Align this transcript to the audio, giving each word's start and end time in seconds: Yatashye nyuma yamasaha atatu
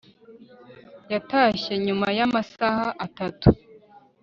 Yatashye 1.13 1.73
nyuma 1.85 2.07
yamasaha 2.17 2.87
atatu 3.05 3.47